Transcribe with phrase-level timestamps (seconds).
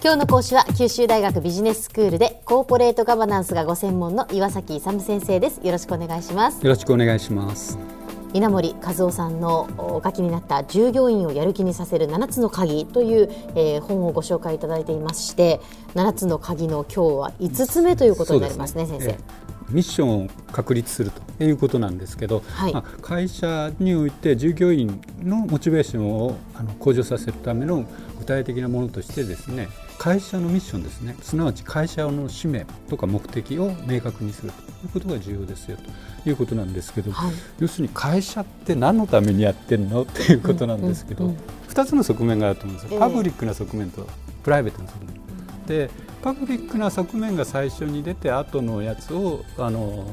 [0.00, 5.60] 今日の講師は九州大学ビジネススクールでコーポレートガバナンスがご専門の岩崎勇先生です。
[5.64, 6.62] よろしくお願いします。
[6.64, 7.76] よろしくお願いします。
[8.32, 15.60] 稲森和夫さんのお書きになった従業員をやる気にさせる7つの鍵という、えー、本をご紹介いただいていまして
[15.94, 18.88] 7つの鍵の今日は5つ目ということになりますね、ね。
[18.88, 19.08] 先生。
[19.08, 27.84] えーミッションを確立するということなんですけど、はい、まあ、会社において従業員のモチベーションをあの向上させるための
[28.18, 31.16] 具体的なものとしてですね会社のミッションですね。
[31.20, 35.76] すなわち会社の使命とか目的を明確にするということが重要ですよ
[36.22, 44.06] ということなんですけど、はい、要するに会社って何のためにやってるのっていうことなんですけど、うんうんうん、2つの側面があると思うんですよ、パブリックな側面と
[44.44, 45.17] プライベートな側面。
[45.68, 45.90] で
[46.22, 50.04] パブリックな側面が最初に出て後のやつをあの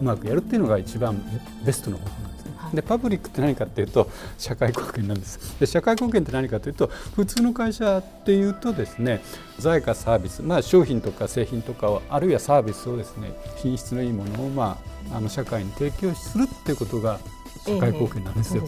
[0.00, 1.20] うまくやるっていうのが一番
[1.64, 2.52] ベストの方法なんですね。
[2.74, 9.20] でパブリックって何かっていうと社会貢献なんですで社会貢献って何かというと普通の会社っていうとですね
[9.58, 14.78] 財かサービス、まあ、商品とか製品とかあるいはサービスをですね品質のいいものを、ま
[15.12, 17.20] あ、あの社会に提供するっていうことが
[17.66, 18.64] 社会貢献なんですよ。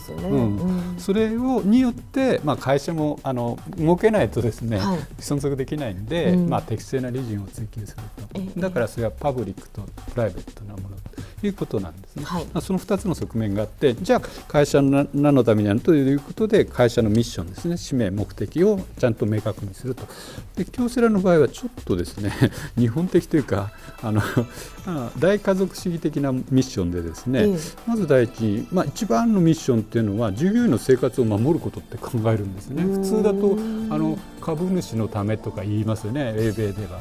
[0.99, 8.03] それをによって、まあ、会社もあの儲けないとですね、はい、存続できないんで、うん、まあ、適正なリジンを追求する
[8.55, 9.83] と、だからそれはパブリックと
[10.13, 10.97] プライベートなもの。
[10.97, 12.25] ということなんですね。
[12.25, 17.77] はい、まあ、その2つの側面があってじゃあ会社の何のためにやるということで会社のミッションですね。
[17.77, 20.05] 使命目的をちゃんと明確にすると。
[20.57, 22.33] で京セラの場合はちょっとですね
[22.77, 23.71] 日本的というか
[24.03, 24.23] あの
[25.19, 32.83] 大家族主義的なミッションでですね、うん、まず第一、まあ、一番のミッションっていうのは従業員の生活を守ることって考えるんですね。
[32.83, 33.57] 普通だと
[33.91, 36.35] あの株主のためとか言いますよね。
[36.37, 37.01] 英米では。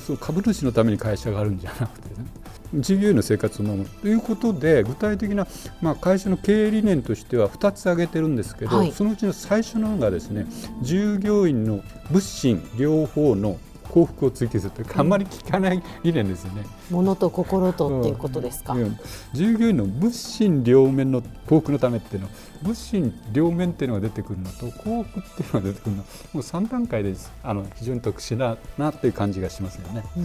[0.00, 2.26] その株主のために会社があるんじゃなくてね
[2.74, 3.88] 従業員の生活を守る。
[4.02, 5.46] ということで具体的な、
[5.80, 10.46] まあ、会社の経営理念としては2つ挙げてるんですけど、はい、そのうちの最初のがですね
[10.82, 13.58] 従業員の物心両方の
[13.88, 14.72] 幸福を追求する。
[14.72, 16.64] というか、あんまり聞かない理念ですよね。
[16.90, 18.74] 物と心とっていうことですか？
[18.74, 18.98] うん、
[19.32, 22.28] 従業員の物心両面の幸福のためっていうの
[22.62, 25.96] 物心両面っていうのが出てくるのと幸福っていうのが出てくるの。
[25.96, 30.04] もう3段階であの非常に特殊だなっていう感じがしますよね。
[30.16, 30.20] う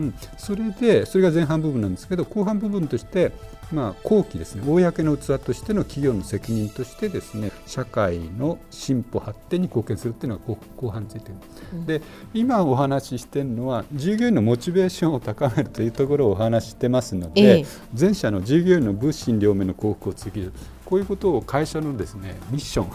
[0.00, 3.32] ん、うん、それでそれが前半部分なんですけど後半部分として
[3.72, 4.62] まあ、後期ですね。
[4.64, 11.34] 公の器としての企業の責任としてですね社会の進歩発展に貢献するっていうのが後半についてる、
[11.72, 12.02] うん、で
[12.32, 17.64] 今お話ししてるのは従業員のモチベーションを高めるというところをお話ししてますので、ええ、
[17.98, 20.52] 前者の従業員の物心両面の幸福を追求
[20.84, 22.86] こういうことを会社のですねミッション。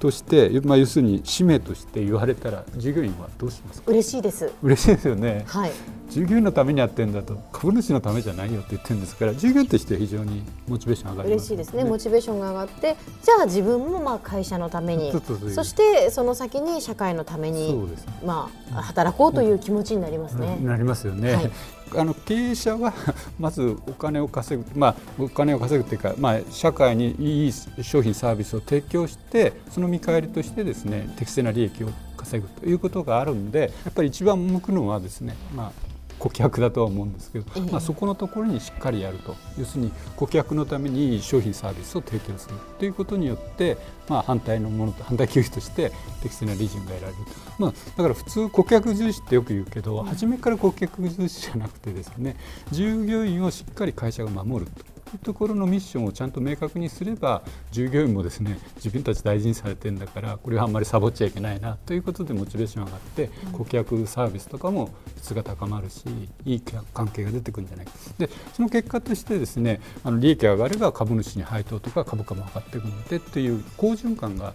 [0.00, 3.92] として、まあ、要するに使命として言われたら従業員はどうしますか？
[3.92, 4.50] 嬉しいです。
[4.62, 5.70] 嬉しいですよね、はい、
[6.08, 11.84] 従業員のためにやってるんだと株主のためじゃないよって言ってるんですから従業員として非常にモチベーション上がります、ね、嬉しいですね。
[11.84, 15.12] モチベーションが上がってじゃあ自分もまあ会社のために
[15.54, 20.58] そしてその先に社会のために、ね、まあ、働こうという気持ちになりますね。
[20.62, 21.50] なりますよね、はい。
[21.96, 22.92] あの経営者は
[23.38, 27.52] まずお金を稼ぐ、まあ、お金を稼ぐというか、まあ、社会にいい
[27.82, 35.72] 商品サービスを提供してその見返りとしてですね適正な利益を稼ぐということがあるんでやっぱり一番向くのはですね、まあ、
[36.20, 39.34] 顧客だとは思うんですけど、まあ、そこのところにしっかりやると。
[39.58, 43.78] 要するに顧客のために商品サービスを提供するということによって、
[44.08, 45.90] まあ、反対のものと反対給付として
[46.22, 47.18] 適正な利潤が得られる
[47.58, 52.36] まあ、だから普通顧客重視ってよく言うけど初めから顧客重視じゃなくてですね
[52.70, 54.84] 従業員をしっかり会社が守ると
[55.14, 66.04] いうところのミッションをちゃんと明確にすれば従業員もですね自分たち大事にされてるんだからこれはあんまりサボっちゃいけないなということでモチベーション上がって顧客サービスとかも質が高まるし
[66.44, 66.62] いい
[66.94, 74.54] 関係が出てくるんじゃないかでその結果としてですねあの利益が上がれば株主に配当とか株価も上がっていくのでという好循環が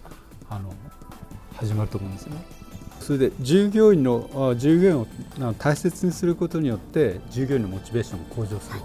[0.49, 0.73] あの
[1.55, 2.64] 始まると思うんですよね。
[3.05, 8.79] それで従業員の従業員を大切にすることによって従業員のモチベーションを向上する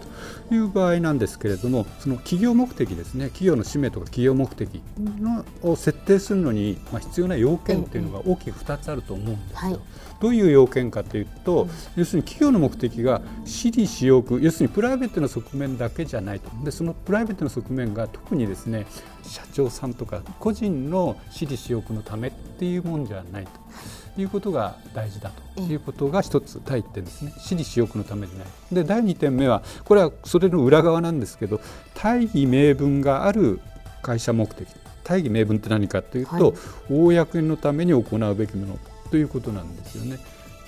[0.51, 9.71] という場合なんですけれどもその企業目的ですね企業の使命とか企業目的のを設定するのに、まあ、必要な要件というのが大きく2つあると思うんですよ。
[9.71, 9.81] はい、
[10.21, 18.85] どういう要件かというと、要するに企業の目的が私利私欲要するにプライベートの側面だけじゃないとでそのプライベートの側面が特にですね
[19.23, 23.70] 社長さんとか個人の私利私欲のためっていうもんじゃないと。
[24.19, 27.33] いうことが大事だということが一つ第一点ですね。
[27.39, 28.47] 私利私欲のためでない。
[28.73, 31.61] で第二点目はこれはそれの裏側なんですけど
[31.95, 33.61] 大義名分がある
[34.03, 34.69] 会社目的。
[35.05, 36.55] 大義名分って何かというと、はい、
[36.89, 38.79] 公のために行うべきもの
[39.11, 40.19] ということなんですよね。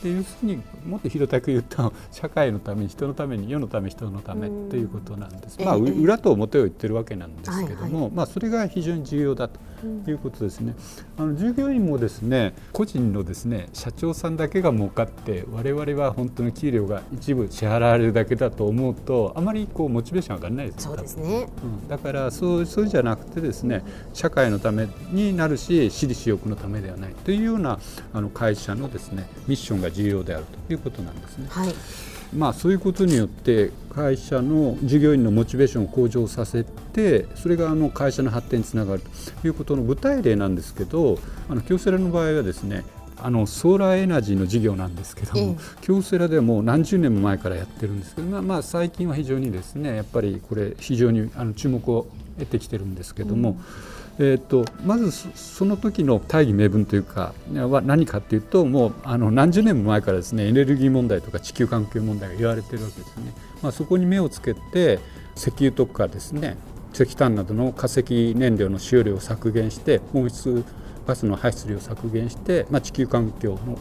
[0.03, 9.59] で要するにもっと平たく言うと社会のために人のために世のため人のためということなんです、まあ、裏と表を言ってるわけなんですけども、まあ、それが非常に重要だと
[10.11, 10.75] いうことですね。
[11.17, 23.83] あの従業員もですね個人のですね社長さんだけが儲かって我々は本当の給料が一部支払われるだけだと思うとあまりこうモチベーション上がらないですそうですね、うん、だからそうそうじゃなくてですね
[24.13, 27.79] 社会のためになるし私利私欲のためではないというような
[28.13, 31.47] あの会社のですねミッションが重要であるということなんですね。
[31.51, 31.75] はい
[32.35, 39.03] まあ、そういうことによって会社の従業員のモチベーションを向上させてそれがあの会社の発展につながる
[39.43, 41.19] ということの具体例なんですけど
[41.51, 42.85] あの京セラの場合はですね
[43.19, 52.09] あのソーラーエナジーの事業なんですけども、京セラではもう何十年も前からやってるんですけど、まあ、まあ最近は非常にですねやっぱりこれ非常にあの注目を
[52.39, 53.59] 得てきてるんですけども、
[54.19, 63.33] うん、えーと、まずその時の大義名分というかは何かというともうあの何十年も前からですねエネルギー問題とか地球環境問題が言われてるわけですね。
[63.63, 64.99] まあ、そこに目をつけて
[65.37, 66.57] 石油とかですね
[66.95, 70.65] 石炭などの化石燃料の使用量を削減して温室
[71.07, 73.79] ガスの排出量を削減して、まあ、地球環境の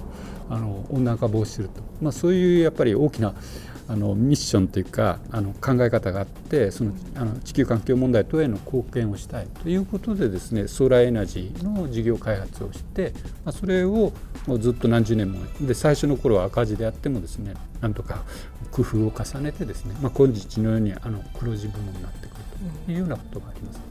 [0.50, 3.34] あの温暖化防止すると、まあ、そういうやっぱり大きな
[3.88, 13.14] あのミッションというかあの考え方があってそのあの地球環境問題等への貢献をしたいということでですねソーラーエナジーの事業開発をして、
[13.44, 14.14] まあ、それを
[14.48, 18.24] もうずっと何十年もで最初の頃は赤字であってもですねなんとか
[18.72, 22.30] 工夫を重ねてですね、まあ、今日のようにあの黒字部門になってくる
[22.86, 23.82] というようなことがあります。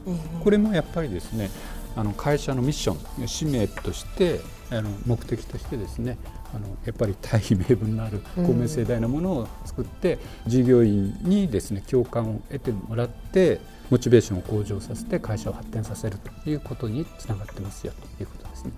[0.43, 1.51] これもやっぱりですね
[1.95, 4.39] あの会社のミッション使命として
[4.69, 6.17] あの目的としてですね
[6.53, 13.59] あのやっぱり大義名分のある公明正大なものを作って、うん、従業員にですね共感を得てもらって
[13.89, 18.71] モチベーションを向上させて会社を発展させるということにつながってますよということですね。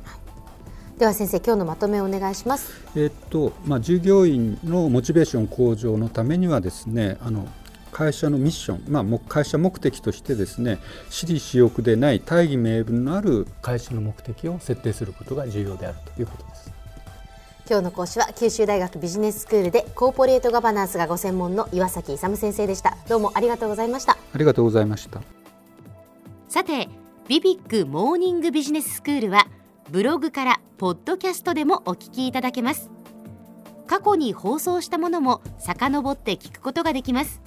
[0.98, 2.72] では先生今日のまとめをお願いします。
[2.96, 7.48] えっとまあ従業員のモチベーション向上のためにはですねあの
[7.94, 10.80] 会社のミッション、まあ、会社目的としてですね
[11.10, 16.74] 私利私欲でない大義名分のある会社の目的を設定することが重要であるということです。
[17.70, 22.98] 今日の講師は九州大学ビジネススクールでコーポレートガバナンスがご専門の岩崎勇先生でした。
[23.08, 24.18] どうもありがとうございました。
[24.34, 25.22] ありがとうございました。
[26.50, 26.90] さて
[27.28, 29.48] ビビックモーニングビジネススクールは
[29.90, 32.90] ブログからポッドキャストでもお聞きいただけます。
[33.88, 37.42] 過去に放送したものも遡って聞くことができます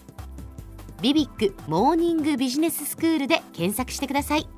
[1.02, 4.48] ビビックモーニングビジネススクールで検索してください。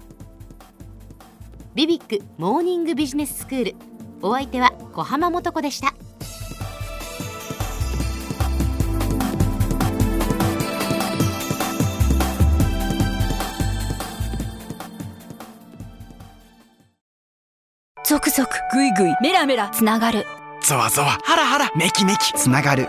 [1.74, 3.74] ビビックモーニングビジネススクール
[4.22, 5.94] お相手は小浜もとこでした。
[18.04, 20.24] ゾクゾクグイグイメラメラつながる。
[20.62, 22.88] ゾワゾワハラハラメキメキつながる